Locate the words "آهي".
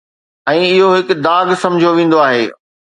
2.27-2.43